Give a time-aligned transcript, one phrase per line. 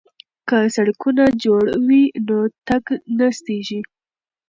[0.47, 2.83] که سړکونه جوړ وي نو تګ
[3.17, 3.81] نه ستیږي.